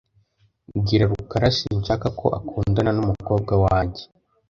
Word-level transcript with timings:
Bwira 0.81 1.03
rukara 1.11 1.47
sinshaka 1.57 2.07
ko 2.19 2.25
akundana 2.39 2.91
n'umukobwa 2.93 3.53
wanjye. 3.63 4.03